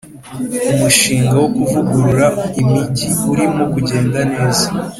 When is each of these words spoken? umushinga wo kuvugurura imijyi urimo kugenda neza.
umushinga 0.71 1.33
wo 1.41 1.47
kuvugurura 1.55 2.27
imijyi 2.61 3.07
urimo 3.31 3.63
kugenda 3.73 4.19
neza. 4.33 4.65